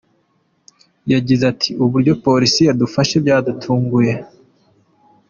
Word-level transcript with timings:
Yagize 1.13 1.43
ati 1.51 1.69
“Uburyo 1.83 2.13
Polisi 2.25 2.61
yadufashe 2.67 3.15
byadutunguye. 3.23 4.13